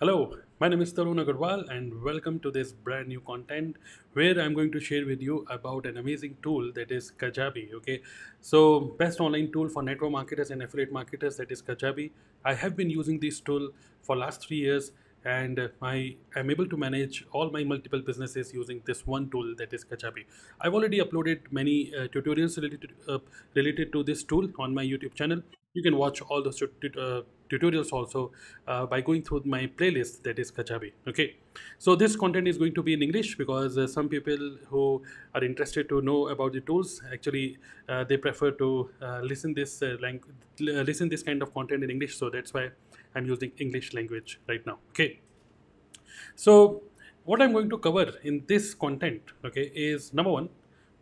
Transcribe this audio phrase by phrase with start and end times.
[0.00, 3.74] Hello, my name is Tarun Agarwal and welcome to this brand new content
[4.12, 7.74] where I'm going to share with you about an amazing tool that is Kajabi.
[7.74, 8.02] Okay,
[8.40, 12.12] so best online tool for network marketers and affiliate marketers that is Kajabi.
[12.44, 13.70] I have been using this tool
[14.02, 14.92] for last three years
[15.24, 19.72] and I am able to manage all my multiple businesses using this one tool that
[19.72, 20.26] is Kajabi.
[20.60, 23.18] I've already uploaded many uh, tutorials related uh,
[23.54, 25.42] related to this tool on my YouTube channel.
[25.74, 28.32] You can watch all those uh, tutorials also
[28.66, 30.92] uh, by going through my playlist that is Kajabi.
[31.06, 31.36] Okay,
[31.78, 35.02] so this content is going to be in English because uh, some people who
[35.34, 37.58] are interested to know about the tools actually
[37.88, 41.90] uh, they prefer to uh, listen this uh, language listen this kind of content in
[41.90, 42.16] English.
[42.18, 42.70] So that's why
[43.14, 44.78] I'm using English language right now.
[44.90, 45.20] Okay,
[46.34, 46.82] so
[47.24, 50.48] what I'm going to cover in this content okay is number one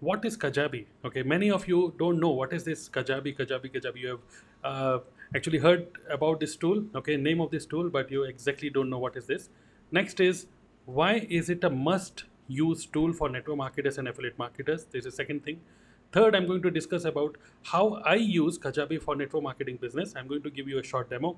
[0.00, 0.86] what is Kajabi?
[1.04, 3.96] Okay, many of you don't know what is this Kajabi, Kajabi, Kajabi.
[3.96, 4.20] You have
[4.62, 4.98] uh,
[5.34, 8.98] actually heard about this tool, okay, name of this tool, but you exactly don't know
[8.98, 9.48] what is this.
[9.90, 10.46] Next is
[10.84, 14.84] why is it a must use tool for network marketers and affiliate marketers?
[14.84, 15.60] This is second thing.
[16.12, 20.14] Third, I'm going to discuss about how I use Kajabi for network marketing business.
[20.16, 21.36] I'm going to give you a short demo.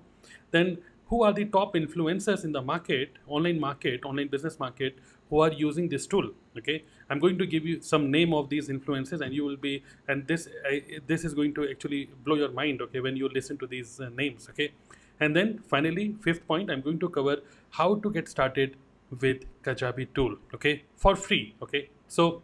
[0.51, 4.99] Then who are the top influencers in the market, online market, online business market,
[5.31, 6.31] who are using this tool.
[6.57, 9.83] Okay, I'm going to give you some name of these influences and you will be,
[10.09, 12.83] and this I, this is going to actually blow your mind.
[12.83, 14.49] Okay, when you listen to these uh, names.
[14.51, 14.73] Okay,
[15.21, 17.39] and then finally, fifth point, I'm going to cover
[17.71, 18.77] how to get started
[19.21, 20.37] with Kajabi tool.
[20.55, 21.55] Okay, for free.
[21.63, 22.43] Okay, so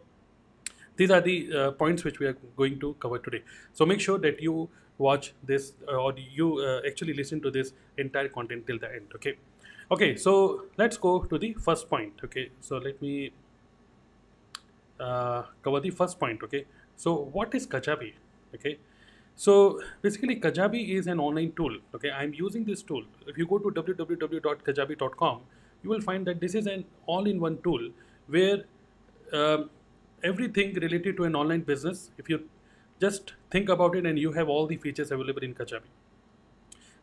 [0.95, 3.43] these are the uh, points which we are going to cover today.
[3.73, 7.73] So make sure that you watch this uh, or you uh, actually listen to this
[7.97, 9.35] entire content till the end okay
[9.91, 12.49] okay so let's go to the first point okay?
[12.59, 13.31] So let me
[14.99, 16.65] uh, cover the first point okay?
[16.95, 18.13] So what is kajabi
[18.55, 18.77] okay?
[19.35, 22.11] So basically kajabi is an online tool okay?
[22.11, 23.03] I'm using this tool.
[23.27, 25.41] If you go to www.kajabi.com
[25.83, 27.89] you will find that this is an all-in-one tool
[28.27, 28.63] where
[29.33, 29.69] um,
[30.23, 32.43] everything related to an online business if you
[32.99, 35.89] just think about it and you have all the features available in Kajabi.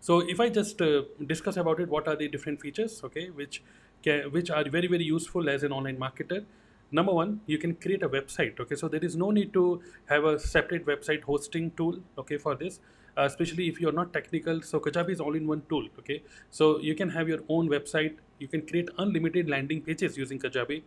[0.06, 3.62] So if I just uh, discuss about it, what are the different features, okay, which
[4.02, 6.44] can, which are very very useful as an online marketer.
[6.90, 8.58] Number one, you can create a website.
[8.58, 12.00] Okay, so there is no need to have a separate website hosting tool.
[12.18, 12.80] Okay, for this,
[13.16, 14.60] uh, especially if you're not technical.
[14.62, 15.86] So Kajabi is all-in-one tool.
[16.00, 18.16] Okay, so you can have your own website.
[18.40, 20.82] You can create unlimited landing pages using Kajabi.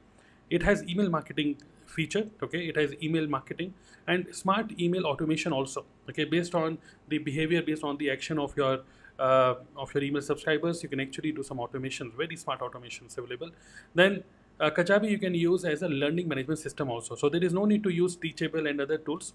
[0.49, 1.55] It has email marketing
[1.85, 3.73] feature okay it has email marketing
[4.07, 6.77] and smart email automation also okay based on
[7.09, 8.79] the behavior based on the action of your
[9.19, 13.49] uh, of your email subscribers you can actually do some automations very smart automations available.
[13.93, 14.23] Then
[14.59, 17.15] uh, kajabi you can use as a learning management system also.
[17.15, 19.33] So there is no need to use teachable and other tools.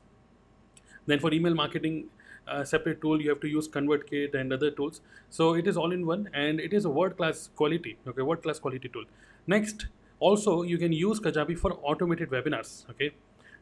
[1.06, 2.06] Then for email marketing
[2.48, 5.00] uh, separate tool you have to use convertkit and other tools.
[5.28, 8.42] So it is all in one and it is a world class quality okay world
[8.42, 9.04] class quality tool.
[9.46, 9.86] Next
[10.18, 13.12] also you can use kajabi for automated webinars okay.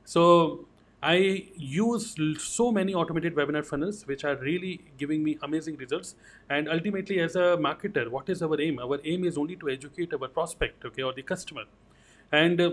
[0.04, 0.66] So
[1.02, 6.16] i use so many automated webinar funnels which are really giving me amazing results.
[6.50, 8.80] And ultimately as a marketer what is our aim?
[8.80, 11.64] Our aim is only to educate our prospect okay or the customer.
[12.32, 12.70] And uh,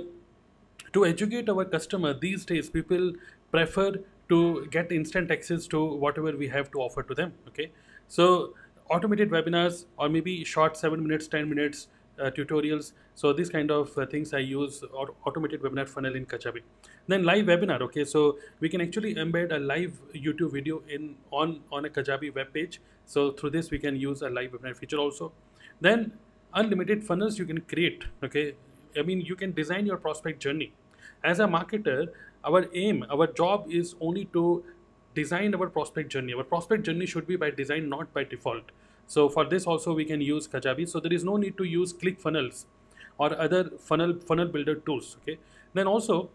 [0.94, 3.14] to educate our customer these days people
[3.52, 4.00] prefer
[4.30, 7.72] to get instant access to whatever we have to offer to them okay?
[8.08, 8.56] So
[8.90, 12.94] automated webinars or maybe short 7 minutes 10 minutes uh, tutorials.
[13.16, 16.62] So these kind of uh, things I use or automated webinar funnel in Kajabi.
[17.08, 17.82] Then live webinar.
[17.84, 22.36] Okay, so we can actually embed a live YouTube video in on on a Kajabi
[22.36, 22.82] web page.
[23.06, 25.32] So through this we can use a live webinar feature also.
[25.80, 26.12] Then
[26.54, 28.04] unlimited funnels you can create.
[28.22, 28.56] Okay,
[28.98, 30.74] I mean you can design your prospect journey.
[31.24, 32.10] As a marketer,
[32.44, 34.64] our aim, our job is only to
[35.16, 36.34] design our prospect journey.
[36.34, 38.72] Our prospect journey should be by design, not by default.
[39.08, 40.90] So for this also we can use Kajabi.
[40.90, 42.66] So there is no need to use ClickFunnels
[43.18, 45.18] or other funnel funnel builder tools.
[45.22, 45.38] Okay.
[45.74, 46.30] Then also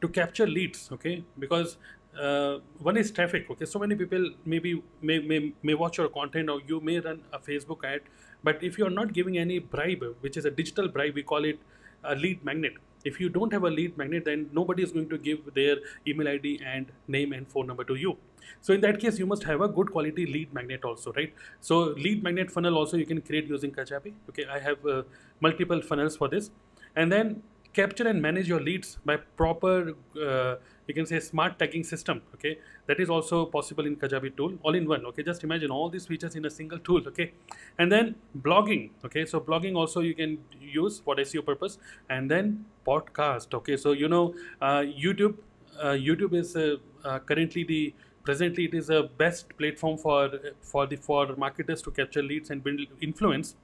[0.00, 0.90] to capture leads.
[0.92, 1.76] Okay, because
[2.20, 3.50] uh, one is traffic.
[3.50, 7.20] Okay, so many people maybe may, may may watch your content or you may run
[7.32, 8.00] a Facebook ad,
[8.42, 11.44] but if you are not giving any bribe, which is a digital bribe, we call
[11.44, 11.58] it
[12.04, 12.74] a lead magnet
[13.10, 15.76] if you don't have a lead magnet then nobody is going to give their
[16.06, 18.16] email id and name and phone number to you.
[18.60, 21.34] So in that case you must have a good quality lead magnet also right?
[21.60, 24.14] So lead magnet funnel also you can create using kajabi.
[24.30, 25.02] Okay i have uh,
[25.40, 26.50] multiple funnels for this.
[26.94, 27.42] And then
[27.72, 29.94] capture and manage your leads by proper
[30.28, 30.56] uh,
[30.86, 32.58] you can say smart tagging system okay?
[32.86, 35.22] That is also possible in kajabi tool all in one okay?
[35.22, 37.32] Just imagine all these features in a single tool okay?
[37.78, 39.24] And then blogging okay?
[39.24, 41.78] So blogging also you can use for seo purpose.
[42.08, 43.76] And then podcast okay?
[43.76, 45.36] So you know uh, youtube
[45.80, 47.94] uh, youtube is uh, uh, currently the
[48.24, 52.62] presently it is a best platform for for the for marketers to capture leads and
[52.62, 53.54] build influence.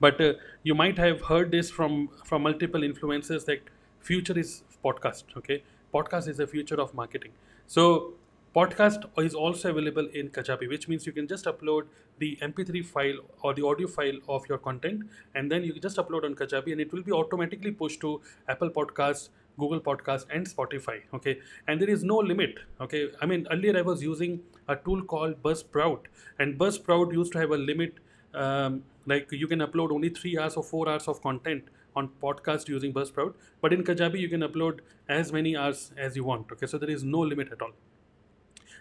[0.00, 0.32] But uh,
[0.62, 3.70] you might have heard this from from multiple influencers that
[4.00, 7.32] future is podcast okay podcast is the future of marketing.
[7.66, 8.14] So
[8.54, 11.84] podcast is also available in kajabi which means you can just upload
[12.18, 15.04] the mp3 file or the audio file of your content
[15.36, 18.68] and then you just upload on kajabi and it will be automatically pushed to apple
[18.68, 21.38] podcasts google podcast and spotify okay?
[21.68, 23.08] And there is no limit okay?
[23.22, 26.06] I mean earlier i was using a tool called buzzsprout
[26.40, 28.00] and buzzsprout used to have a limit
[28.34, 31.64] um, like you can upload only three hours or four hours of content
[32.00, 34.84] on podcast using buzzsprout but in kajabi you can upload
[35.20, 37.74] as many hours as you want okay so there is no limit at all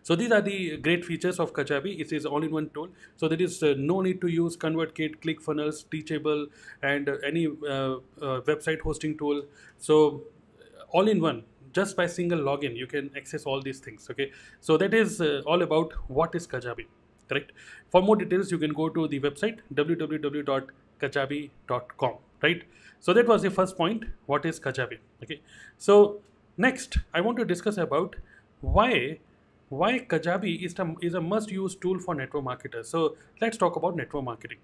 [0.03, 1.99] so these are the great features of Kajabi.
[1.99, 2.89] It is all-in-one tool.
[3.17, 6.47] So there is uh, no need to use ConvertKit, ClickFunnels, Teachable,
[6.81, 7.97] and uh, any uh, uh
[8.49, 9.43] website hosting tool.
[9.77, 10.23] So
[10.89, 11.43] all-in-one,
[11.73, 14.09] just by single login, you can access all these things.
[14.09, 14.31] Okay.
[14.61, 16.87] So that is uh, all about what is Kajabi.
[17.27, 17.51] Correct.
[17.91, 22.13] For more details, you can go to the website www.kajabi.com.
[22.41, 22.63] Right.
[22.99, 24.03] So that was the first point.
[24.25, 24.99] What is Kajabi?
[25.23, 25.41] Okay.
[25.77, 26.21] So
[26.57, 28.15] next, I want to discuss about
[28.61, 29.19] why
[29.69, 32.89] why Kajabi is, a, is a must-use tool for network marketers.
[32.89, 34.57] So let's talk about network marketing.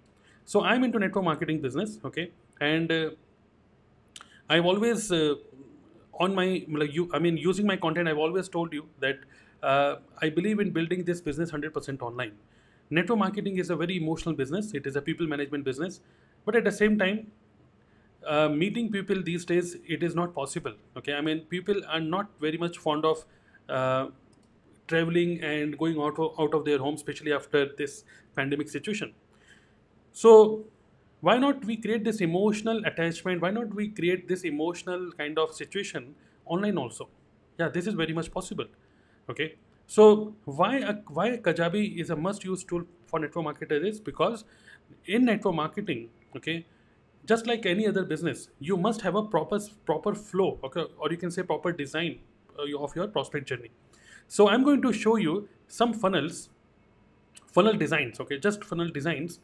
[0.45, 3.11] So I'm into network marketing business, okay, and uh,
[4.49, 5.35] I've always uh,
[6.19, 9.19] on my like you, I mean, using my content, I've always told you that
[9.63, 12.33] uh, I believe in building this business 100% online.
[12.89, 14.73] Network marketing is a very emotional business.
[14.73, 16.01] It is a people management business,
[16.45, 17.31] but at the same time,
[18.25, 20.73] uh, meeting people these days it is not possible.
[20.97, 23.25] Okay, I mean, people are not very much fond of
[23.69, 24.07] uh,
[24.87, 28.03] traveling and going out of, out of their home, especially after this
[28.35, 29.13] pandemic situation.
[30.13, 30.65] So,
[31.21, 33.41] why not we create this emotional attachment?
[33.41, 37.09] Why not we create this emotional kind of situation online also?
[37.59, 38.65] Yeah, this is very much possible.
[39.29, 39.55] Okay.
[39.87, 44.43] So why why Kajabi is a must-use tool for network marketers is because
[45.05, 46.65] in network marketing, okay,
[47.25, 51.17] just like any other business, you must have a proper proper flow, okay, or you
[51.17, 52.19] can say proper design
[52.59, 53.71] uh, of your prospect journey.
[54.27, 56.49] So I'm going to show you some funnels,
[57.47, 59.39] funnel designs, okay, just funnel designs,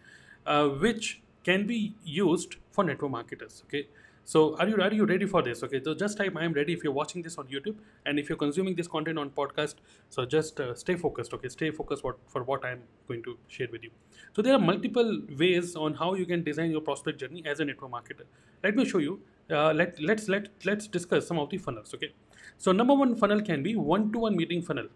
[0.45, 3.88] uh, which can be used for network marketers, okay.
[4.23, 5.63] So are you are you ready for this?
[5.63, 7.75] Okay, so just type I am ready if you're watching this on YouTube
[8.06, 9.75] and if you're consuming this content on podcast.
[10.09, 11.33] So just uh, stay focused.
[11.33, 13.89] Okay, stay focused what, for what I'm going to share with you.
[14.35, 17.65] So there are multiple ways on how you can design your prospect journey as a
[17.65, 18.25] network marketer.
[18.63, 19.19] Let me show you.
[19.50, 21.94] Uh, let let's let let's discuss some of the funnels.
[21.94, 22.13] Okay,
[22.57, 24.88] so number one funnel can be one-to-one meeting funnel.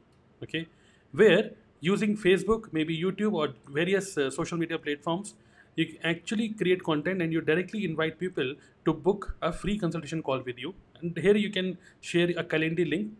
[0.43, 0.67] Okay,
[1.11, 1.51] where
[1.81, 5.35] using Facebook, maybe YouTube or various uh, social media platforms,
[5.75, 8.55] you actually create content and you directly invite people
[8.85, 10.73] to book a free consultation call with you.
[11.01, 13.11] And here you can share a calendar link.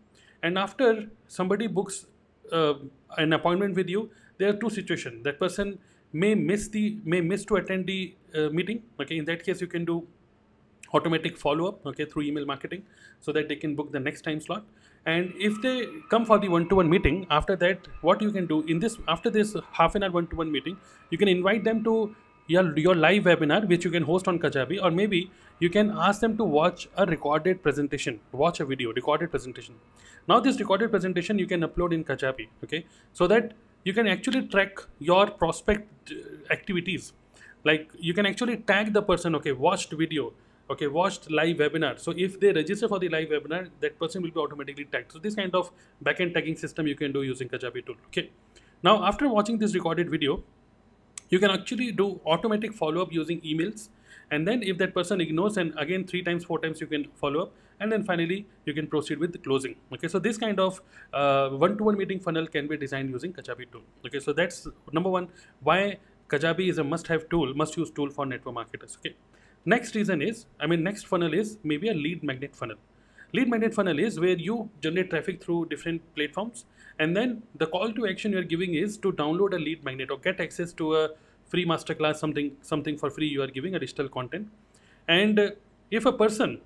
[0.42, 2.06] And after somebody books
[2.52, 2.76] uh,
[3.18, 5.24] an appointment with you there are two situations.
[5.24, 5.80] That person
[6.14, 8.84] may miss the may miss to attend the uh, meeting.
[9.00, 10.08] Okay in that case you can do
[10.94, 12.84] automatic follow-up okay through email marketing
[13.20, 14.64] so that they can book the next time slot.
[15.06, 18.80] And if they come for the one-to-one meeting after that what you can do in
[18.80, 20.78] this after this half an hour one-to-one meeting
[21.10, 22.16] you can invite them to
[22.48, 26.22] your, your live webinar which you can host on Kajabi or maybe you can ask
[26.22, 29.76] them to watch a recorded presentation watch a video recorded presentation.
[30.28, 32.86] Now this recorded presentation you can upload in Kajabi okay?
[33.14, 33.54] So that
[33.84, 37.14] you can actually track your prospect uh, activities.
[37.64, 40.34] Like you can actually tag the person okay watched video
[40.70, 42.00] okay watched live webinar.
[42.00, 45.12] So if they register for the live webinar that person will be automatically tagged.
[45.12, 45.72] So this kind of
[46.04, 48.30] backend tagging system you can do using kajabi tool okay?
[48.84, 50.44] Now after watching this recorded video
[51.36, 53.90] you can actually do automatic follow-up using emails.
[54.32, 57.44] And then if that person ignores and again three times four times you can follow
[57.44, 57.52] up.
[57.80, 59.76] And then finally you can proceed with the closing.
[59.94, 60.82] Okay so this kind of
[61.14, 63.84] uh, one-to-one meeting funnel can be designed using kajabi tool.
[64.08, 64.68] Okay so that's
[65.00, 65.28] number one
[65.70, 65.98] why
[66.30, 68.98] kajabi is a must-have tool must-use tool for network marketers.
[69.00, 69.16] Okay
[69.74, 72.78] next reason is i mean next funnel is maybe a lead magnet funnel.
[73.34, 76.66] Lead magnet funnel is where you generate traffic through different platforms.
[77.00, 80.18] And then the call to action you're giving is to download a lead magnet or
[80.18, 81.10] get access to a
[81.56, 84.50] free masterclass something something for free you are giving a digital content.
[85.08, 85.52] And uh,
[85.92, 86.60] if a person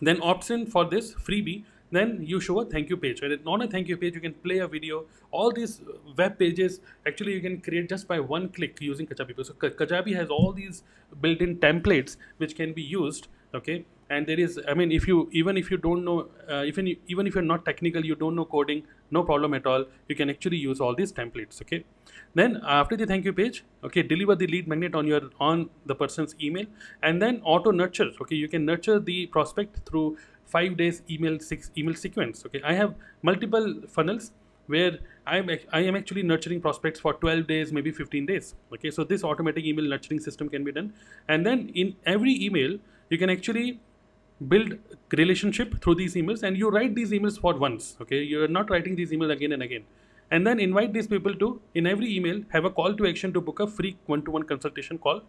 [0.00, 1.62] then opts in for this freebie
[1.96, 3.20] then you show a thank you page.
[3.20, 5.04] And on a thank you page you can play a video.
[5.30, 5.82] All these
[6.20, 9.44] web pages actually you can create just by one click using kajabi.
[9.44, 10.82] So kajabi has all these
[11.20, 15.56] built-in templates which can be used okay and there is i mean if you even
[15.62, 16.16] if you don't know
[16.48, 19.84] uh, even even if you're not technical you don't know coding no problem at all.
[20.08, 21.84] You can actually use all these templates okay?
[22.34, 25.94] Then after the thank you page okay deliver the lead magnet on your on the
[25.94, 26.66] person's email.
[27.02, 28.36] And then auto nurture okay?
[28.36, 30.16] You can nurture the prospect through
[30.46, 32.62] five days email six email sequence okay?
[32.64, 34.32] I have multiple funnels
[34.66, 38.54] where I'm I am actually nurturing prospects for 12 days, maybe 15 days.
[38.74, 40.92] Okay, so this automatic email nurturing system can be done,
[41.28, 42.78] and then in every email
[43.10, 43.80] you can actually
[44.48, 44.78] build
[45.16, 47.96] relationship through these emails, and you write these emails for once.
[48.00, 49.84] Okay, you are not writing these emails again and again,
[50.30, 53.40] and then invite these people to in every email have a call to action to
[53.40, 55.22] book a free one-to-one consultation call.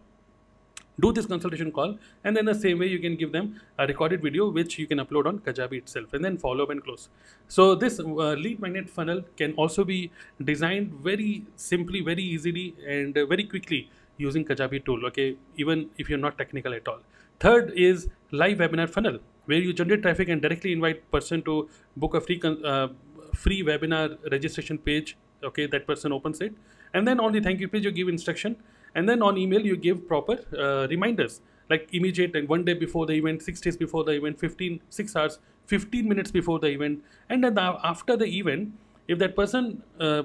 [1.00, 4.22] Do this consultation call and then the same way you can give them a recorded
[4.22, 7.08] video which you can upload on kajabi itself and then follow up and close.
[7.48, 10.12] So this uh, lead magnet funnel can also be
[10.44, 15.36] designed very simply very easily and uh, very quickly using kajabi tool okay?
[15.56, 17.00] Even if you're not technical at all
[17.40, 22.14] third is live webinar funnel where you generate traffic and directly invite person to book
[22.14, 22.88] a free uh,
[23.34, 26.54] free webinar registration page okay that person opens it.
[26.92, 28.56] And then on the thank you page you give instruction.
[28.94, 33.06] And then on email you give proper uh, reminders like immediate and one day before
[33.06, 37.02] the event six days before the event 15 6 hours 15 minutes before the event.
[37.28, 38.72] And then the, after the event
[39.08, 40.22] if that person uh,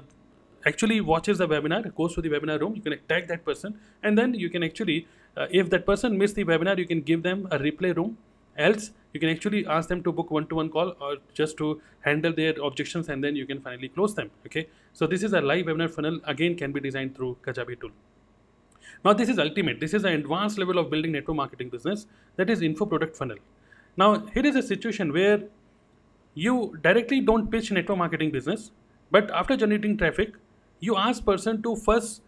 [0.66, 3.78] actually watches the webinar goes to the webinar room you can tag that person.
[4.02, 5.06] And then you can actually
[5.36, 8.16] uh, if that person missed the webinar you can give them a replay room
[8.56, 12.54] else you can actually ask them to book one-to-one call or just to handle their
[12.62, 15.90] objections and then you can finally close them okay so this is a live webinar
[15.90, 17.90] funnel again can be designed through kajabi tool
[19.04, 19.80] now this is ultimate.
[19.80, 22.06] This is an advanced level of building network marketing business.
[22.36, 23.38] That is info product funnel.
[23.96, 25.42] Now here is a situation where
[26.34, 28.70] you directly don't pitch network marketing business,
[29.10, 30.34] but after generating traffic,
[30.80, 32.22] you ask person to first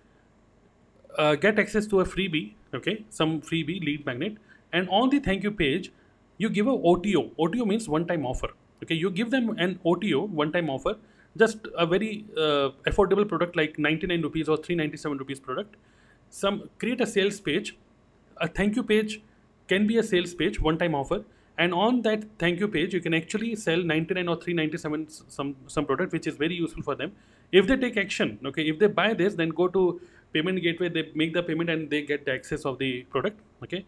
[1.18, 4.36] uh, get access to a freebie, okay, some freebie lead magnet,
[4.72, 5.92] and on the thank you page,
[6.38, 7.30] you give a OTO.
[7.38, 8.48] OTO means one-time offer.
[8.82, 10.96] Okay, you give them an OTO, one-time offer,
[11.36, 15.76] just a very uh, affordable product like 99 rupees or 397 rupees product.
[16.30, 17.76] Some create a sales page.
[18.38, 19.22] A thank you page
[19.68, 21.24] can be a sales page one time offer.
[21.58, 25.86] And on that thank you page you can actually sell 99 or 397 some some
[25.86, 27.12] product which is very useful for them.
[27.52, 30.00] If they take action okay if they buy this then go to
[30.32, 33.84] payment gateway they make the payment and they get the access of the product okay?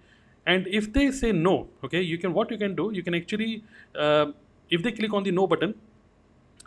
[0.46, 3.64] And if they say no okay you can what you can do you can actually
[3.98, 4.26] uh,
[4.70, 5.74] if they click on the no button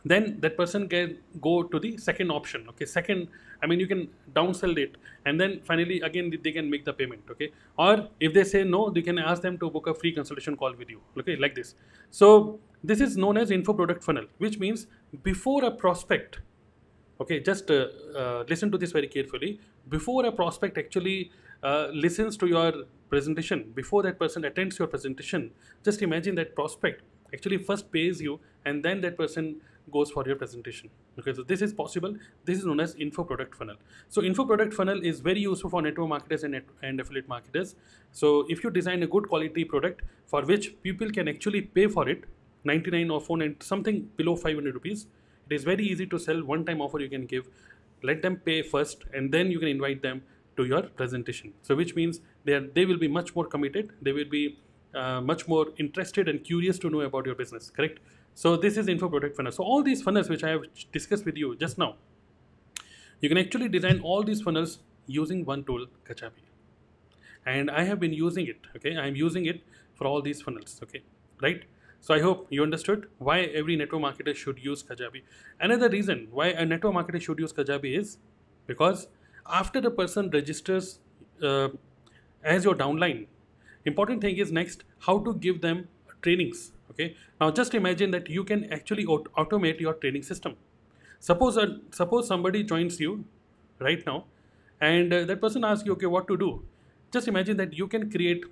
[0.06, 2.86] then that person can go to the second option okay?
[2.86, 3.28] Second
[3.62, 7.22] i mean you can downsell it and then finally again they can make the payment
[7.30, 7.52] okay?
[7.78, 10.74] Or if they say no you can ask them to book a free consultation call
[10.74, 11.36] with you okay?
[11.36, 11.76] Like this.
[12.10, 14.88] So this is known as info product funnel which means
[15.24, 16.40] before a prospect
[17.20, 19.60] okay just uh, uh, listen to this very carefully.
[19.90, 21.32] Before a prospect actually
[21.64, 22.74] uh, listens to your
[23.10, 25.52] presentation before that person attends your presentation
[25.84, 27.02] just imagine that prospect
[27.34, 30.90] actually first pays you and then that person goes for your presentation.
[31.18, 32.16] Okay so this is possible.
[32.46, 33.78] This is known as info product funnel.
[34.10, 37.76] So info product funnel is very useful for network marketers and, and affiliate marketers.
[38.12, 42.08] So if you design a good quality product for which people can actually pay for
[42.10, 42.26] it
[42.66, 45.08] 99 or 490 something below 500 rupees
[45.50, 47.48] it is very easy to sell one time offer you can give
[48.04, 50.22] let them pay first and then you can invite them
[50.56, 54.12] to your presentation so which means they are they will be much more committed they
[54.12, 54.60] will be
[54.96, 58.00] uh, much more interested and curious to know about your business correct
[58.42, 59.52] so this is info product funnel.
[59.52, 60.62] So all these funnels which I have
[60.92, 61.96] discussed with you just now,
[63.20, 64.78] you can actually design all these funnels
[65.08, 66.44] using one tool, Kajabi.
[67.48, 68.96] And I have been using it, okay?
[68.96, 69.64] I'm using it
[69.96, 71.02] for all these funnels, okay?
[71.42, 71.64] Right?
[72.08, 75.24] So I hope you understood why every network marketer should use Kajabi.
[75.60, 78.18] Another reason why a network marketer should use Kajabi is
[78.66, 79.10] because
[79.46, 81.00] after the person registers
[81.44, 81.68] uh,
[82.42, 83.28] as your downline,
[83.84, 85.90] important thing is next how to give them
[86.22, 87.18] trainings okay?
[87.42, 90.56] Now just imagine that you can actually aut- automate your training system.
[91.20, 93.26] Suppose uh, suppose somebody joins you
[93.80, 94.24] right now
[94.80, 96.64] and uh, that person asks you okay what to do?
[97.12, 98.46] Just imagine that you can create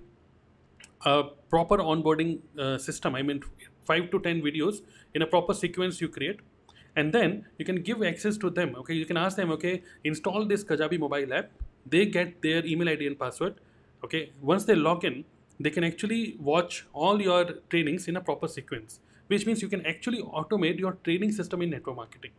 [1.06, 3.42] a proper onboarding uh, system i mean
[3.86, 4.82] 5 to 10 videos
[5.14, 6.40] in a proper sequence you create.
[6.96, 8.94] And then you can give access to them okay?
[8.94, 11.50] You can ask them okay install this kajabi mobile app.
[11.86, 13.56] They get their email id and password
[14.04, 14.32] okay?
[14.42, 15.26] Once they log in
[15.60, 19.86] they can actually watch all your trainings in a proper sequence which means you can
[19.86, 22.32] actually automate your training system in network marketing.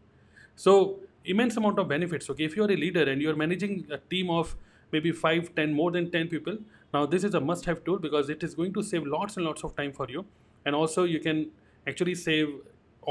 [0.54, 2.44] So immense amount of benefits okay?
[2.44, 4.56] If you're a leader and you're managing a team of
[4.96, 6.58] maybe 5 10 more than 10 people
[6.96, 9.46] now this is a must have tool because it is going to save lots and
[9.50, 10.24] lots of time for you
[10.64, 11.44] and also you can
[11.92, 12.54] actually save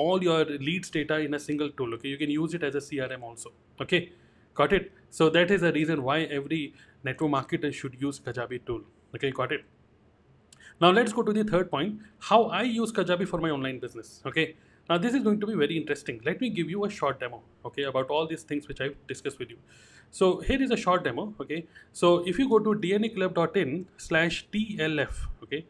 [0.03, 0.39] all your
[0.69, 3.53] leads data in a single tool okay you can use it as a crm also
[3.85, 4.01] okay
[4.61, 6.63] got it so that is the reason why every
[7.09, 8.83] network marketer should use kajabi tool
[9.15, 9.71] okay got it
[10.81, 14.21] now let's go to the third point, how I use Kajabi for my online business.
[14.25, 14.55] Okay.
[14.89, 16.19] Now this is going to be very interesting.
[16.25, 19.39] Let me give you a short demo, okay, about all these things which I've discussed
[19.39, 19.57] with you.
[20.11, 21.65] So here is a short demo, okay.
[21.91, 25.65] So if you go to dnaclub.in slash TLF, okay,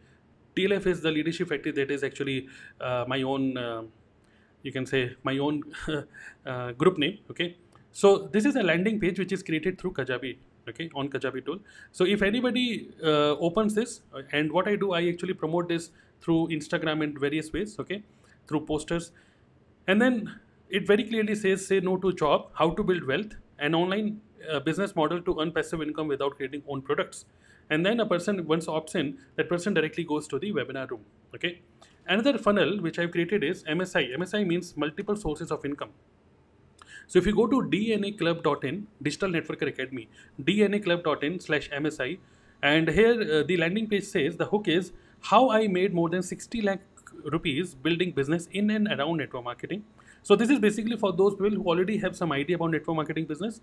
[0.55, 2.47] TLF is the leadership factory that is actually
[2.79, 3.83] uh, my own uh,
[4.65, 5.61] you can say my own
[6.45, 7.55] uh, group name okay?
[7.91, 10.37] So this is a landing page which is created through kajabi
[10.69, 10.89] okay?
[10.95, 11.59] On kajabi tool.
[11.91, 15.91] So if anybody uh, opens this uh, and what i do i actually promote this
[16.21, 18.03] through instagram in various ways okay?
[18.47, 19.11] Through posters.
[19.87, 20.39] And then
[20.69, 24.21] it very clearly says say no to job how to build wealth an online
[24.51, 27.25] uh, business model to earn passive income without creating own products.
[27.69, 31.01] And then a person once opts in that person directly goes to the webinar room
[31.35, 31.59] okay?
[32.07, 35.91] Another funnel which i've created is msi msi means multiple sources of income.
[37.07, 40.07] So if you go to dnaclub.in digital networker academy
[40.41, 42.19] dnaclub.in slash msi
[42.61, 44.91] and here uh, the landing page says the hook is
[45.31, 46.81] how i made more than 60 lakh
[47.33, 49.83] rupees building business in and around network marketing
[50.27, 53.25] so this is basically for those people who already have some idea about network marketing
[53.25, 53.61] business.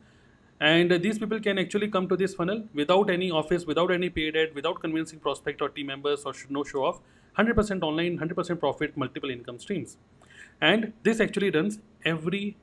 [0.61, 4.37] And these people can actually come to this funnel without any office without any paid
[4.37, 7.01] ad without convincing prospect or team members or no show off.
[7.37, 9.97] 100% online 100% profit multiple income streams.
[10.61, 12.57] And this actually runs every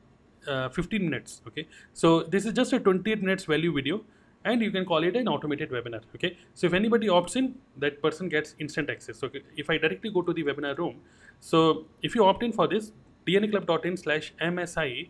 [0.48, 1.68] uh, 15 minutes okay?
[1.92, 4.02] So this is just a 28 minutes value video
[4.46, 6.38] and you can call it an automated webinar okay?
[6.54, 10.22] So if anybody opts in that person gets instant access so if i directly go
[10.22, 11.02] to the webinar room
[11.42, 12.92] so if you opt in for this
[13.30, 15.10] dnaclub.in slash msi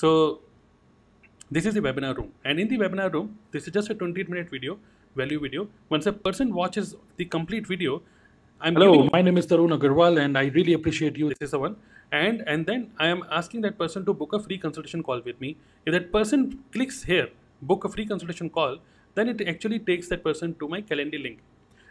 [0.00, 0.40] so
[1.50, 2.32] this is the webinar room.
[2.46, 4.78] And in the webinar room this is just a 28 minute video
[5.14, 5.68] value video.
[5.90, 8.00] Once a person watches the complete video
[8.60, 11.28] i'm hello my name is tarun agarwal and i really appreciate you.
[11.28, 11.76] This is the one.
[12.20, 15.40] And and then i am asking that person to book a free consultation call with
[15.44, 15.56] me.
[15.84, 17.28] If that person clicks here
[17.60, 18.78] book a free consultation call,
[19.14, 21.40] then it actually takes that person to my Calendly link.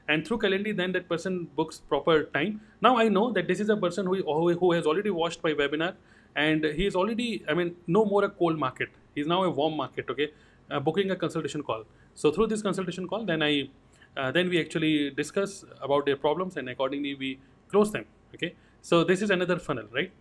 [0.08, 2.62] And through Calendly, then that person books proper time.
[2.82, 4.16] Now I know that this is a person who,
[4.54, 5.96] who has already watched my webinar
[6.36, 8.90] and he is already, I mean, no more a cold market.
[9.16, 10.32] He's now a warm market, okay?
[10.70, 11.84] Uh, booking a consultation call.
[12.16, 13.70] So through this consultation call, then I,
[14.18, 17.40] uh, then we actually discuss about their problems and accordingly we
[17.70, 18.56] close them, okay?
[18.82, 20.12] So this is another funnel, right?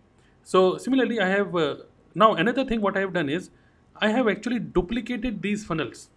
[0.43, 1.75] So similarly, I have, uh,
[2.13, 3.49] now another thing what I have done is
[3.95, 6.09] I have actually duplicated these funnels.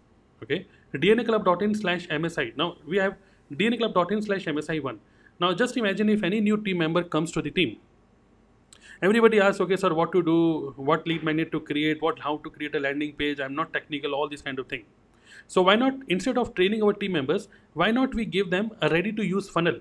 [0.43, 2.55] Okay, dnaclub.in slash MSI.
[2.57, 3.15] Now we have
[3.53, 4.97] dnaclub.in slash MSI1.
[5.39, 7.77] Now just imagine if any new team member comes to the team.
[9.01, 12.49] Everybody asks, okay, sir, what to do, what lead magnet to create, what how to
[12.49, 13.39] create a landing page.
[13.39, 14.85] I'm not technical, all this kind of thing.
[15.47, 18.89] So why not instead of training our team members, why not we give them a
[18.89, 19.79] ready to use funnel?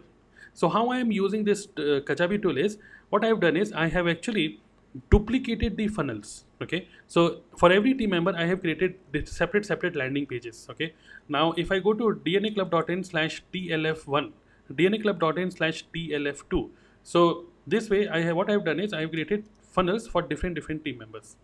[0.52, 2.78] So how I am using this uh, Kajabi tool is
[3.10, 4.60] what I have done is I have actually
[5.10, 6.88] duplicated the funnels okay?
[7.06, 10.94] So for every team member i have created separate separate landing pages okay?
[11.28, 14.32] Now if i go to dnaclub.in slash tlf1
[14.72, 16.70] dnaclub.in slash tlf2
[17.02, 20.84] so this way i have what i've done is i've created funnels for different different
[20.84, 21.36] team members.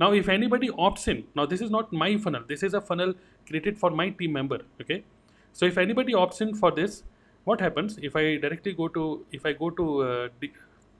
[0.00, 3.14] Now if anybody opts in now this is not my funnel this is a funnel
[3.48, 5.04] created for my team member okay?
[5.52, 7.02] So if anybody opts in for this
[7.44, 10.28] what happens if i directly go to if i go to uh,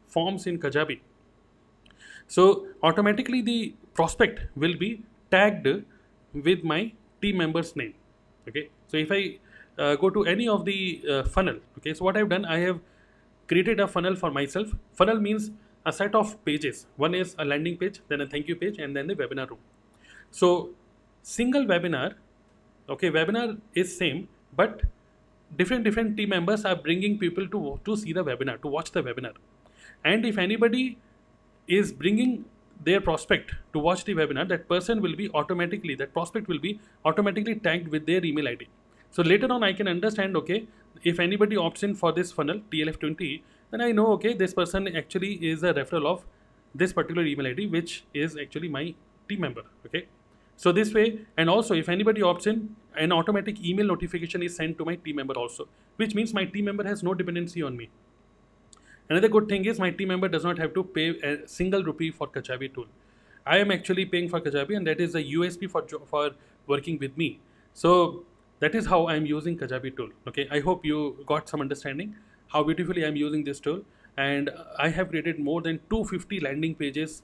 [0.08, 1.00] forms in kajabi
[2.26, 5.68] so automatically the prospect will be tagged
[6.32, 7.94] with my team member's name.
[8.48, 8.68] Okay.
[8.88, 9.38] So if I
[9.78, 11.94] uh, go to any of the uh, funnel, okay.
[11.94, 12.80] So what I've done, I have
[13.48, 14.72] created a funnel for myself.
[14.94, 15.50] Funnel means
[15.84, 16.86] a set of pages.
[16.96, 19.58] One is a landing page, then a thank you page, and then the webinar room.
[20.30, 20.70] So
[21.22, 22.14] single webinar,
[22.88, 24.82] okay, webinar is same, but
[25.56, 29.02] different different team members are bringing people to to see the webinar, to watch the
[29.02, 29.34] webinar.
[30.04, 30.98] And if anybody
[31.68, 32.44] is bringing
[32.84, 36.80] their prospect to watch the webinar, that person will be automatically, that prospect will be
[37.04, 38.68] automatically tagged with their email ID.
[39.10, 40.66] So later on, I can understand, okay,
[41.04, 45.34] if anybody opts in for this funnel, TLF20, then I know, okay, this person actually
[45.34, 46.24] is a referral of
[46.74, 48.94] this particular email ID, which is actually my
[49.28, 50.06] team member, okay.
[50.56, 54.78] So this way, and also if anybody opts in, an automatic email notification is sent
[54.78, 57.90] to my team member also, which means my team member has no dependency on me.
[59.08, 62.10] Another good thing is my team member does not have to pay a single rupee
[62.10, 62.86] for Kajabi tool.
[63.44, 66.30] I am actually paying for Kajabi and that is a USP for, for
[66.66, 67.40] working with me.
[67.74, 68.24] So
[68.60, 70.10] that is how I am using Kajabi tool.
[70.28, 72.14] Okay, I hope you got some understanding
[72.48, 73.82] how beautifully I am using this tool
[74.16, 77.22] and I have created more than 250 landing pages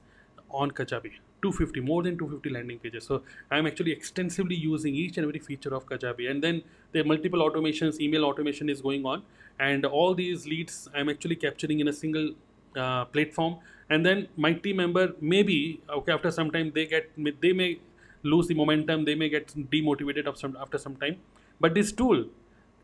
[0.50, 1.12] on Kajabi.
[1.42, 5.74] 250 more than 250 landing pages so i'm actually extensively using each and every feature
[5.74, 6.62] of kajabi and then
[6.92, 9.22] there are multiple automations email automation is going on
[9.58, 12.30] and all these leads i'm actually capturing in a single
[12.76, 13.58] uh, platform.
[13.90, 17.80] And then my team member maybe okay after some time they get they may
[18.22, 21.16] lose the momentum they may get demotivated after some, after some time.
[21.60, 22.26] But this tool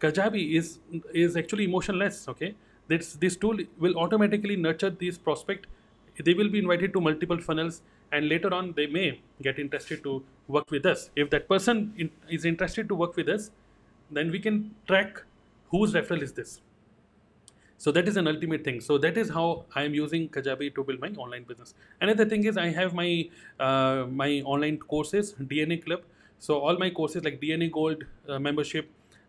[0.01, 0.79] kajabi is
[1.13, 2.55] is actually emotionless okay?
[2.89, 5.67] This this tool will automatically nurture this prospect.
[6.25, 7.83] They will be invited to multiple funnels
[8.13, 11.11] and later on they may get interested to work with us.
[11.17, 13.51] If that person in, is interested to work with us
[14.11, 15.23] then we can track
[15.75, 16.61] whose referral is this
[17.85, 18.77] So that is an ultimate thing.
[18.85, 19.47] So that is how
[19.79, 21.75] I am using Kajabi to build my online business.
[22.07, 23.09] Another thing is I have my
[23.69, 26.07] uh, my online courses, DNA Club.
[26.47, 28.89] So all my courses like DNA Gold uh, membership,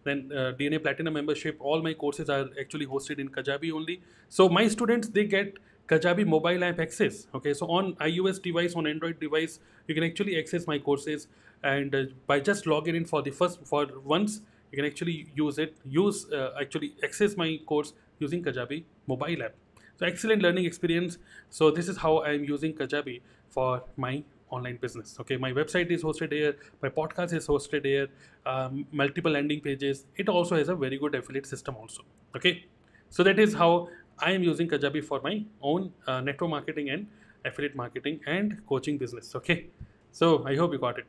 [0.10, 4.00] then uh, DNA Platinum membership, all my courses are actually hosted in Kajabi only.
[4.40, 5.62] So my students they get
[5.94, 7.22] Kajabi mobile app access.
[7.40, 11.28] Okay, so on iOS device, on Android device, you can actually access my courses,
[11.76, 12.04] and uh,
[12.34, 15.76] by just logging in for the first for once, you can actually use it.
[15.86, 19.56] Use uh, actually access my course using Kajabi mobile app.
[20.00, 21.18] So excellent learning experience.
[21.50, 25.18] So this is how I am using Kajabi for my online business.
[25.20, 28.08] Okay, my website is hosted here, my podcast is hosted here,
[28.46, 30.06] um, multiple landing pages.
[30.16, 32.04] It also has a very good affiliate system also.
[32.36, 32.66] Okay,
[33.10, 37.08] so that is how I am using Kajabi for my own uh, network marketing and
[37.44, 39.36] affiliate marketing and coaching business.
[39.36, 39.68] Okay,
[40.12, 41.06] so I hope you got it.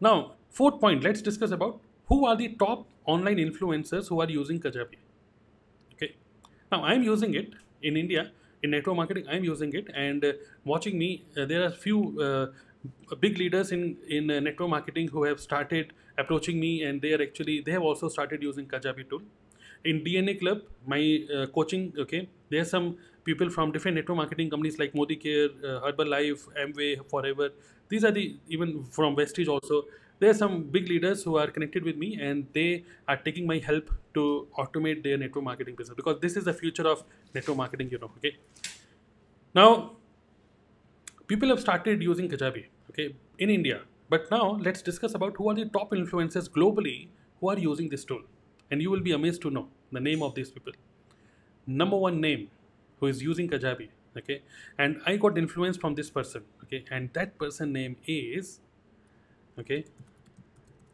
[0.00, 4.60] Now, fourth point, let's discuss about who are the top online influencers who are using
[4.60, 4.98] Kajabi.
[5.94, 6.16] Okay,
[6.70, 8.30] now I'm using it in India
[8.62, 9.26] in network marketing.
[9.28, 10.32] I'm using it and uh,
[10.64, 11.24] watching me.
[11.36, 12.46] Uh, there are few uh,
[13.20, 17.22] big leaders in in uh, network marketing who have started approaching me, and they are
[17.22, 19.22] actually they have also started using Kajabi tool.
[19.84, 21.02] In DNA Club, my
[21.34, 25.80] uh, coaching, okay, there are some people from different network marketing companies like Modicare, uh,
[25.84, 27.50] Herbalife, Amway, Forever.
[27.88, 29.84] These are the even from Vestige also
[30.18, 33.58] there are some big leaders who are connected with me and they are taking my
[33.58, 37.90] help to automate their network marketing business because this is the future of network marketing
[37.90, 38.36] you know okay?
[39.54, 39.96] Now
[41.26, 43.82] people have started using kajabi okay in india.
[44.08, 47.08] But now let's discuss about who are the top influencers globally
[47.40, 48.20] who are using this tool.
[48.70, 50.72] And you will be amazed to know the name of these people.
[51.66, 52.48] Number one name
[53.00, 54.42] who is using kajabi okay?
[54.78, 56.84] And i got influence from this person okay?
[56.90, 58.60] And that person name is
[59.58, 59.84] okay.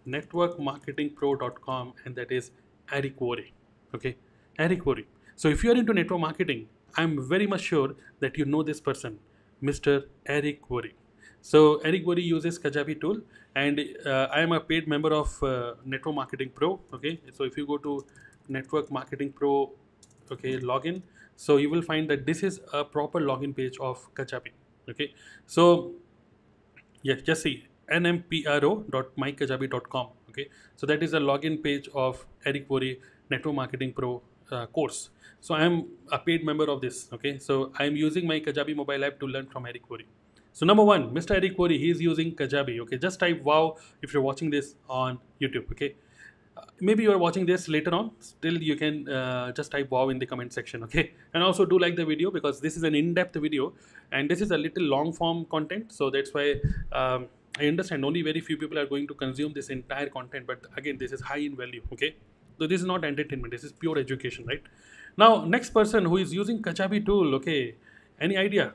[0.07, 2.51] networkmarketingpro.com and that is
[2.92, 3.44] Eric Worre
[3.94, 4.16] okay.
[4.59, 5.05] Eric Worre
[5.37, 8.81] so if you are into network marketing I'm very much sure that you know this
[8.81, 9.18] person
[9.62, 10.05] Mr.
[10.27, 10.92] Eric Worre
[11.42, 13.20] so Eric Worre uses Kajabi tool
[13.57, 16.81] and uh, I am a paid member of uh, Network Marketing Pro.
[16.94, 17.20] Okay.
[17.33, 18.07] So if you go to
[18.48, 19.72] Network Marketing Pro
[20.31, 21.03] okay login
[21.37, 24.53] so you will find that this is a proper login page of Kajabi.
[24.88, 25.12] Okay.
[25.46, 25.92] So
[27.03, 27.66] yes just see
[28.01, 30.49] nmpro.mykajabi.com okay?
[30.77, 32.99] So that is a login page of eric Worre
[33.31, 35.11] network marketing pro uh, course.
[35.41, 37.39] So i am a paid member of this okay?
[37.39, 40.07] So i am using my kajabi mobile app to learn from eric Worre.
[40.53, 42.99] So number one mr eric Worre he is using kajabi okay?
[42.99, 45.95] Just type wow if you're watching this on youtube okay?
[46.55, 50.11] Uh, maybe you are watching this later on still you can uh, just type wow
[50.11, 51.13] in the comment section okay?
[51.33, 53.73] And also do like the video because this is an in-depth video
[54.13, 55.93] and this is a little long form content.
[55.93, 56.57] So that's why
[56.93, 60.65] um, I understand only very few people are going to consume this entire content, but
[60.77, 61.83] again, this is high in value.
[61.93, 62.17] Okay,
[62.59, 63.53] so this is not entertainment.
[63.53, 64.62] This is pure education, right?
[65.19, 67.35] Now, next person who is using Kajabi tool.
[67.35, 67.75] Okay,
[68.21, 68.73] any idea?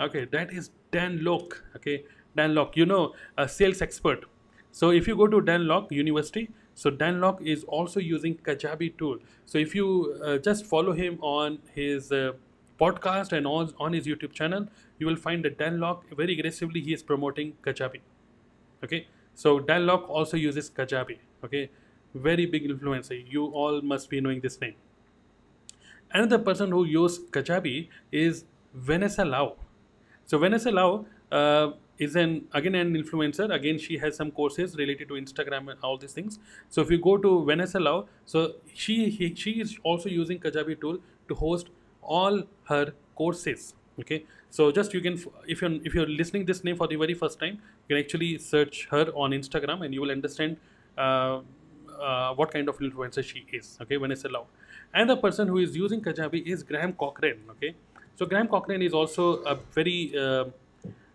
[0.00, 1.62] Okay, that is Dan Lok.
[1.76, 2.76] Okay, Dan Lok.
[2.76, 4.24] You know, a sales expert.
[4.72, 8.96] So if you go to Dan Lok University, so Dan Lok is also using Kajabi
[8.98, 9.18] tool.
[9.44, 12.32] So if you uh, just follow him on his uh,
[12.78, 14.66] podcast and on, on his YouTube channel,
[14.98, 18.00] you will find that Dan Lok very aggressively he is promoting Kajabi.
[18.84, 21.18] Okay, so Dan Lok also uses Kajabi.
[21.44, 21.70] Okay,
[22.14, 23.24] very big influencer.
[23.28, 24.74] You all must be knowing this name.
[26.12, 29.56] Another person who used Kajabi is Vanessa Lau.
[30.24, 33.52] So Vanessa Lau uh, is an again an influencer.
[33.52, 36.38] Again, she has some courses related to Instagram and all these things.
[36.68, 40.80] So if you go to Vanessa Lau, so she he, she is also using Kajabi
[40.80, 41.70] tool to host
[42.06, 44.24] all her courses okay?
[44.50, 47.38] So just you can if you're if you're listening this name for the very first
[47.38, 50.56] time you can actually search her on instagram and you will understand
[50.96, 51.40] uh,
[52.00, 54.46] uh, what kind of influencer she is okay vanessa lau
[54.94, 57.74] and the person who is using kajabi is graham cochrane okay?
[58.16, 60.44] So graham cochrane is also a very uh,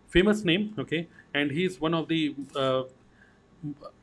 [0.08, 1.08] famous name okay?
[1.34, 2.82] And he is one of the uh,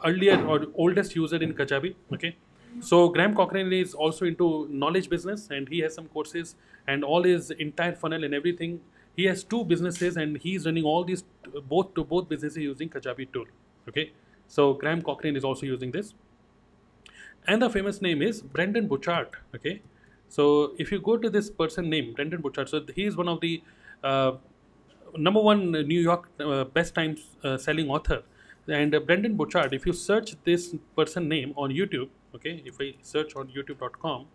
[0.06, 2.36] earlier or oldest user in kajabi okay
[2.80, 6.56] so Graham Cochrane is also into knowledge business and he has some courses
[6.88, 8.80] and all his entire funnel and everything.
[9.16, 11.24] He has two businesses and he's running all these
[11.68, 13.46] both to both businesses using Kajabi tool.
[13.88, 14.14] Okay.
[14.48, 16.14] So Graham Cochrane is also using this.
[17.48, 19.30] And the famous name is Brendon Burchard.
[19.56, 19.82] Okay.
[20.30, 23.42] So if you go to this person name, Brendon Burchard, so he is one of
[23.42, 23.62] the
[24.04, 24.34] uh,
[25.18, 28.24] number one New York uh, best times uh, selling author.
[28.68, 32.94] And uh, Brendon Burchard, if you search this person name on YouTube, okay if I
[33.02, 34.28] search on youtube.com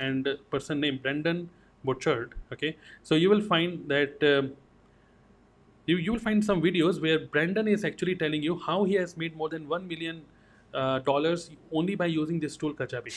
[0.00, 1.48] and person name Brendon
[1.84, 4.52] Burchard okay so you will find that um,
[5.86, 9.16] you, you will find some videos where Brandon is actually telling you how he has
[9.16, 10.22] made more than 1 million
[10.72, 13.14] uh, dollars only by using this tool Kajabi.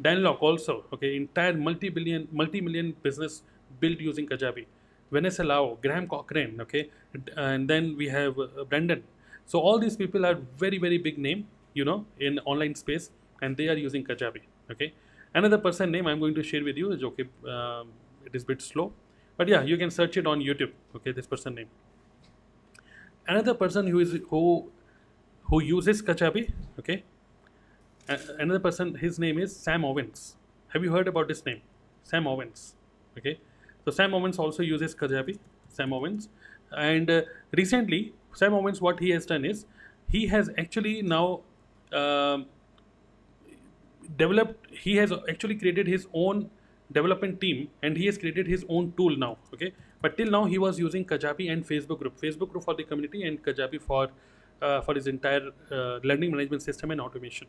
[0.00, 3.42] Dan Danlock also, okay, entire multi-billion, multi-million business
[3.80, 4.66] built using Kajabi.
[5.10, 6.90] Vanessa Lau, Graham Cochrane, okay,
[7.36, 9.02] and then we have uh, Brandon.
[9.46, 13.10] So all these people are very very big name, you know, in online space,
[13.42, 14.42] and they are using Kajabi.
[14.74, 14.92] Okay,
[15.40, 17.24] another person name I'm going to share with you is okay.
[17.56, 17.90] Um,
[18.24, 18.92] it is a bit slow,
[19.36, 20.72] but yeah, you can search it on YouTube.
[21.00, 21.68] Okay, this person name.
[23.34, 24.42] Another person who is who
[25.50, 26.44] who uses Kajabi.
[26.78, 27.04] Okay,
[28.46, 28.94] another person.
[29.04, 30.36] His name is Sam Ovens.
[30.76, 31.60] Have you heard about this name?
[32.12, 32.74] Sam Ovens.
[33.18, 33.38] Okay,
[33.84, 35.38] so Sam Ovens also uses Kajabi.
[35.68, 36.30] Sam Ovens,
[36.72, 37.22] and uh,
[37.62, 39.66] recently Sam Ovens, what he has done is
[40.08, 41.26] he has actually now.
[42.00, 42.38] Uh,
[44.16, 46.48] developed he has actually created his own
[46.92, 49.72] development team and he has created his own tool now okay?
[50.00, 52.20] But till now he was using kajabi and facebook group.
[52.20, 54.08] Facebook group for the community and kajabi for
[54.62, 57.46] uh, for his entire uh, learning management system and automation.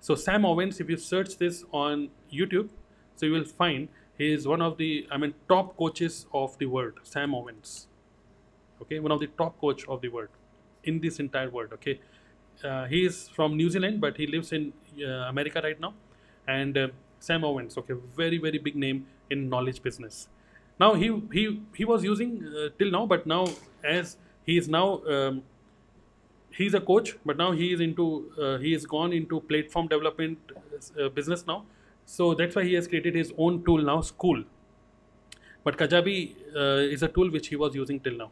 [0.00, 2.70] So sam ovens if you search this on youtube
[3.16, 6.66] so you will find he is one of the i mean top coaches of the
[6.66, 7.88] world sam ovens.
[8.82, 9.00] Okay?
[9.00, 10.28] One of the top coach of the world
[10.84, 12.00] in this entire world okay
[12.64, 15.94] uh, he is from new zealand but he lives in uh, america right now
[16.46, 16.88] and uh,
[17.20, 20.28] Sam Ovens, okay, very very big name in knowledge business.
[20.80, 23.46] Now he he he was using uh, till now, but now
[23.84, 24.16] as
[24.46, 25.42] he is now um,
[26.50, 30.38] he's a coach, but now he is into uh, he has gone into platform development
[31.00, 31.64] uh, business now.
[32.06, 34.44] So that's why he has created his own tool now, Skool.
[35.64, 36.34] But Kajabi
[36.94, 38.30] is a tool which he was using till now.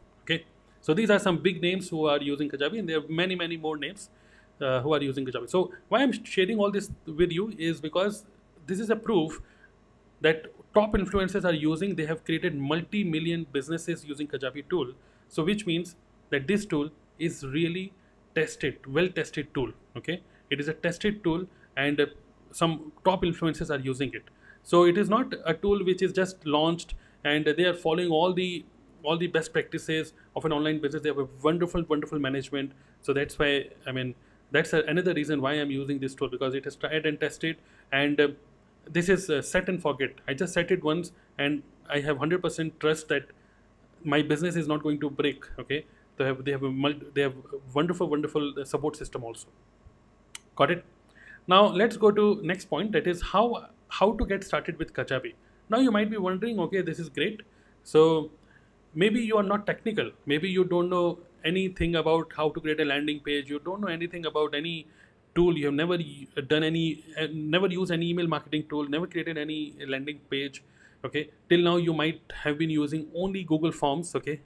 [0.81, 3.57] So these are some big names who are using Kajabi, and there are many many
[3.57, 4.11] more names.
[4.59, 5.51] Uh, who are using Kajabi.
[5.51, 8.25] So why I'm sharing all this with you is because
[8.67, 9.43] this is a proof
[10.21, 14.93] that top influencers are using they have created multi-million businesses using kajabi tool
[15.29, 15.97] so which means
[16.31, 17.93] that this tool is really
[18.35, 21.45] tested well tested tool okay it is a tested tool
[21.77, 22.07] and uh,
[22.53, 26.47] some top influencers are using it so it is not a tool which is just
[26.47, 28.65] launched and they are following all the
[29.03, 33.13] all the best practices of an online business they have a wonderful wonderful management so
[33.13, 34.15] that's why i mean
[34.51, 37.57] that's a, another reason why i'm using this tool because it has tried and tested
[37.93, 38.29] and uh,
[38.89, 40.11] this is uh, set and forget.
[40.29, 43.27] I just set it once and I have 100% trust that
[44.05, 45.45] my business is not going to break.
[45.59, 47.35] Okay, they have they have a multi, they have
[47.75, 49.49] wonderful wonderful uh, support system also.
[50.55, 50.85] Got it.
[51.47, 52.93] Now let's go to next point.
[52.93, 55.35] That is how how to get started with Kajabi.
[55.69, 57.43] Now you might be wondering, okay, this is great.
[57.83, 58.31] So
[58.97, 60.11] maybe you are not technical.
[60.27, 63.49] Maybe you don't know anything about how to create a landing page.
[63.49, 64.87] You don't know anything about any
[65.35, 65.57] tool.
[65.57, 65.99] You have never
[66.55, 70.63] done any uh, never used any email marketing tool never created any landing page
[71.05, 71.29] okay?
[71.51, 74.41] Till now you might have been using only google forms okay?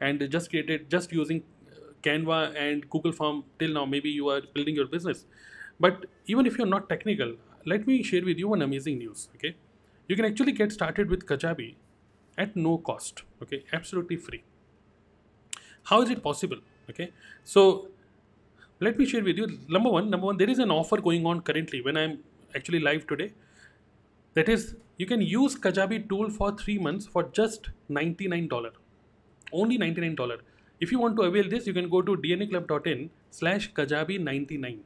[0.00, 4.40] And just created just using uh, canva and google form till now maybe you are
[4.54, 5.26] building your business.
[5.80, 7.34] But even if you're not technical
[7.66, 9.56] let me share with you one amazing news okay?
[10.06, 11.74] You can actually get started with kajabi
[12.38, 13.64] at no cost okay?
[13.72, 14.42] Absolutely free.
[15.84, 16.58] How is it possible
[16.90, 17.12] okay?
[17.44, 17.88] So
[18.80, 21.40] let me share with you number one number one there is an offer going on
[21.40, 22.18] currently when i'm
[22.54, 23.32] actually live today.
[24.34, 28.70] That is you can use kajabi tool for three months for just $99
[29.52, 30.40] only $99
[30.80, 34.80] if you want to avail this you can go to dnaclub.in slash kajabi 99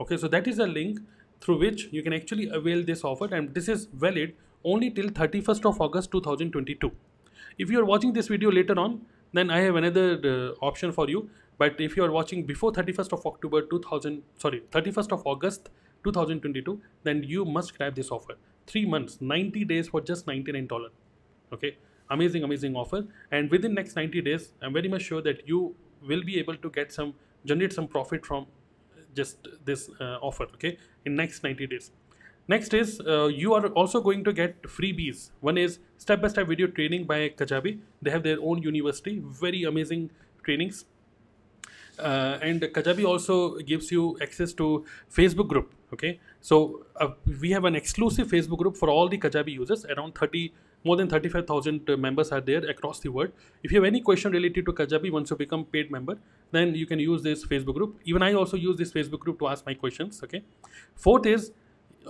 [0.00, 1.00] okay so that is a link
[1.40, 5.66] through which you can actually avail this offer and this is valid only till 31st
[5.66, 6.90] of august 2022
[7.58, 9.00] if you are watching this video later on
[9.32, 11.28] then i have another uh, option for you
[11.60, 15.68] but if you are watching before 31st of October 2000, sorry, 31st of August
[16.04, 18.36] 2022, then you must grab this offer.
[18.66, 20.88] Three months, 90 days for just $99.
[21.52, 21.76] Okay,
[22.08, 23.04] amazing, amazing offer.
[23.30, 25.74] And within next 90 days, I'm very much sure that you
[26.08, 27.12] will be able to get some,
[27.44, 28.46] generate some profit from
[29.14, 30.44] just this uh, offer.
[30.54, 31.90] Okay, in next 90 days.
[32.50, 35.30] Next is uh, you are also going to get freebies.
[35.40, 37.78] One is step-by-step video training by Kajabi.
[38.02, 40.10] They have their own university, very amazing
[40.42, 40.84] trainings
[42.00, 45.74] uh, and Kajabi also gives you access to Facebook group.
[45.92, 47.08] Okay, so uh,
[47.40, 49.84] we have an exclusive Facebook group for all the Kajabi users.
[49.86, 50.52] Around 30,
[50.84, 53.32] more than 35,000 members are there across the world.
[53.64, 56.16] If you have any question related to Kajabi once you become paid member,
[56.52, 57.98] then you can use this Facebook group.
[58.04, 60.22] Even I also use this Facebook group to ask my questions.
[60.22, 60.42] Okay.
[60.94, 61.50] Fourth is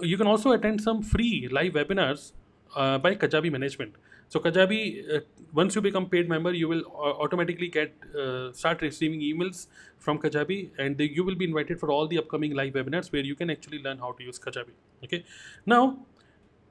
[0.02, 2.32] you can also attend some free live webinars
[2.76, 3.94] uh, by Kajabi management.
[4.28, 5.20] So Kajabi, uh,
[5.52, 9.66] once you become paid member, you will uh, automatically get uh, start receiving emails
[9.98, 13.24] from Kajabi, and they, you will be invited for all the upcoming live webinars where
[13.24, 14.72] you can actually learn how to use Kajabi.
[15.04, 15.24] Okay,
[15.66, 15.98] now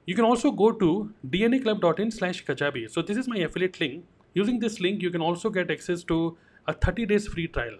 [0.06, 2.90] you can also go to dnaclub.in/kajabi.
[2.90, 4.04] So this is my affiliate link.
[4.32, 7.76] Using this link, you can also get access to a 30 days free trial.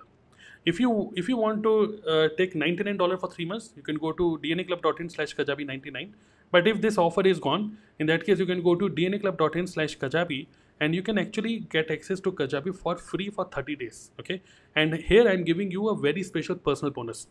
[0.65, 4.13] If you if you want to uh, take $99 for three months you can go
[4.13, 6.15] to dnaclub.in slash kajabi 99
[6.53, 9.97] but if this offer is gone in that case you can go to dnaclub.in slash
[9.99, 10.47] kajabi
[10.81, 14.43] and you can actually get access to kajabi for free for 30 days okay?
[14.75, 17.27] And here i'm giving you a very special personal bonus.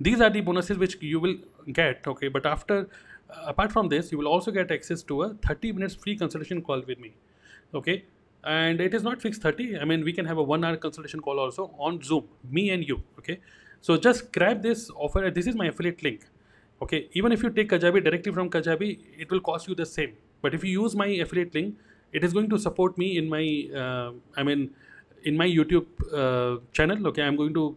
[0.00, 1.36] These are the bonuses which you will
[1.72, 2.28] get okay?
[2.28, 2.88] But after
[3.30, 6.62] uh, apart from this you will also get access to a 30 minutes free consultation
[6.62, 7.14] call with me
[7.74, 8.04] okay
[8.44, 11.20] and it is not fixed 30 i mean we can have a one hour consultation
[11.20, 13.40] call also on zoom me and you okay?
[13.80, 15.28] So just grab this offer.
[15.30, 16.26] This is my affiliate link
[16.80, 17.08] okay?
[17.12, 20.14] Even if you take kajabi directly from kajabi it will cost you the same.
[20.40, 21.76] But if you use my affiliate link
[22.12, 23.44] it is going to support me in my
[23.82, 24.70] uh, i mean
[25.24, 27.22] in my youtube uh, channel okay?
[27.22, 27.76] I'm going to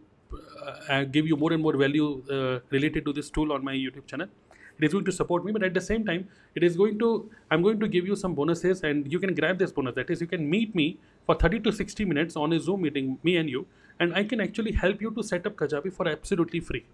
[0.89, 4.07] uh, give you more and more value uh, related to this tool on my youtube
[4.07, 4.27] channel
[4.77, 7.09] it is going to support me but at the same time it is going to
[7.51, 9.95] i'm going to give you some bonuses and you can grab this bonus.
[9.95, 13.17] That is you can meet me for 30 to 60 minutes on a zoom meeting
[13.23, 13.65] me and you
[13.99, 16.85] and i can actually help you to set up kajabi for absolutely free.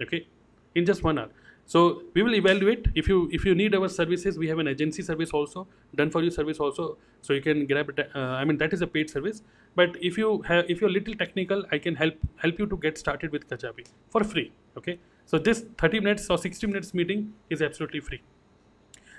[0.00, 0.26] Okay?
[0.74, 1.30] In just one hour.
[1.66, 2.86] So we will evaluate.
[2.94, 6.22] If you if you need our services we have an agency service also done for
[6.22, 9.10] you service also so you can grab it uh, i mean that is a paid
[9.10, 9.42] service.
[9.74, 12.98] But if you have if you're little technical i can help help you to get
[13.04, 14.50] started with kajabi for free.
[14.78, 14.98] Okay
[15.30, 18.22] so this 30 minutes or 60 minutes meeting is absolutely free.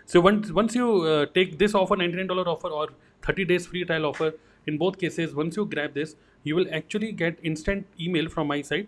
[0.07, 2.87] So once once you uh, take this offer $99 offer or
[3.27, 4.31] 30 days free trial offer
[4.65, 8.59] in both cases once you grab this you will actually get instant email from my
[8.63, 8.87] side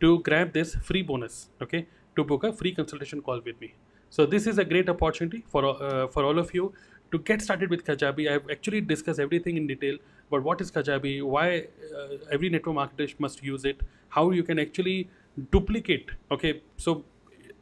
[0.00, 3.74] to grab this free bonus okay to book a free consultation call with me.
[4.08, 6.72] So this is a great opportunity for uh, for all of you
[7.12, 8.30] to get started with kajabi.
[8.34, 11.16] I've actually discussed everything in detail about what is kajabi?
[11.22, 13.82] Why uh, every network marketer must use it?
[14.08, 15.10] How you can actually
[15.50, 16.62] duplicate okay?
[16.76, 17.04] So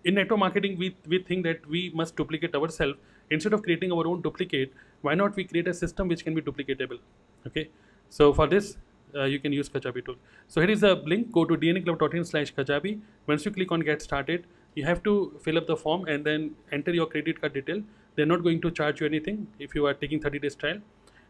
[0.04, 2.98] in network marketing we we think that we must duplicate ourselves.
[3.30, 6.42] Instead of creating our own duplicate why not we create a system which can be
[6.42, 6.98] duplicatable
[7.46, 7.68] okay?
[8.08, 8.76] So for this
[9.14, 10.16] uh, you can use kajabi tool.
[10.48, 11.32] So here is the link.
[11.32, 13.00] Go to dnaclub.in slash kajabi.
[13.26, 16.52] Once you click on get started you have to fill up the form and then
[16.70, 17.82] enter your credit card detail.
[18.14, 20.78] They're not going to charge you anything if you are taking 30 days trial.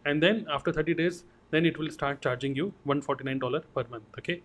[0.04, 4.42] And then after 30 days then it will start charging you $149 per month okay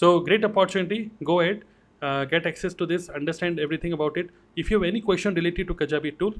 [0.00, 1.12] so great opportunity.
[1.22, 1.62] Go ahead,
[2.02, 4.30] uh, get access to this, understand everything about it.
[4.56, 6.34] If you have any question related to Kajabi tool,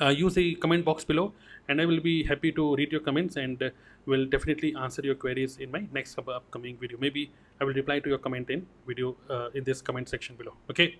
[0.00, 1.32] uh, use the comment box below
[1.68, 3.70] and I will be happy to read your comments and uh,
[4.04, 6.98] will definitely answer your queries in my next upcoming video.
[6.98, 10.54] Maybe I will reply to your comment in video uh, in this comment section below.
[10.70, 10.98] Okay.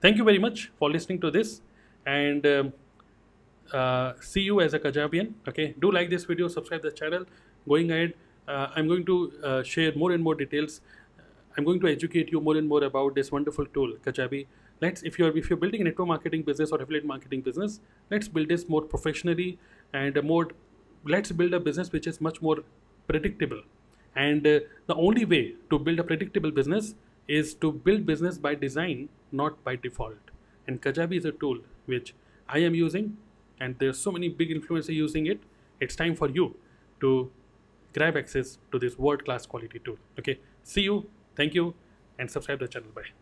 [0.00, 1.60] Thank you very much for listening to this
[2.06, 2.72] and um,
[3.72, 5.34] uh, see you as a Kajabian.
[5.46, 5.74] Okay.
[5.78, 7.26] Do like this video, subscribe the channel.
[7.68, 8.14] Going ahead,
[8.48, 10.80] uh, I'm going to uh, share more and more details
[11.56, 14.46] I'm going to educate you more and more about this wonderful tool, Kajabi.
[14.80, 18.28] Let's, if you're if you're building a network marketing business or affiliate marketing business, let's
[18.28, 19.58] build this more professionally
[19.92, 20.48] and more.
[21.04, 22.58] Let's build a business which is much more
[23.06, 23.62] predictable.
[24.14, 26.94] And uh, the only way to build a predictable business
[27.28, 30.32] is to build business by design, not by default.
[30.66, 32.14] And Kajabi is a tool which
[32.48, 33.16] I am using,
[33.60, 35.40] and there's so many big influencers using it.
[35.80, 36.54] It's time for you
[37.00, 37.30] to
[37.94, 39.96] grab access to this world-class quality tool.
[40.18, 41.74] Okay, see you Thank you
[42.18, 42.90] and subscribe to the channel.
[42.94, 43.21] Bye.